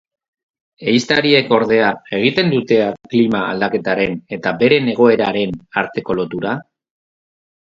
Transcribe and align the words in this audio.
Ehiztariek 0.91 1.51
ordea, 1.57 1.89
egiten 2.19 2.49
dutea 2.55 2.87
klima 3.11 3.43
aldaketaren 3.51 4.17
eta 4.39 4.55
beren 4.63 4.91
egoeraren 4.95 5.55
arteko 5.83 6.19
lotura? 6.23 6.57